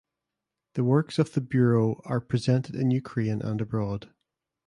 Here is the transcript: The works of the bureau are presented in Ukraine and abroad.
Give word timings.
The 0.73 0.83
works 0.83 1.19
of 1.19 1.33
the 1.33 1.41
bureau 1.41 2.01
are 2.05 2.19
presented 2.19 2.73
in 2.75 2.89
Ukraine 2.89 3.39
and 3.39 3.61
abroad. 3.61 4.09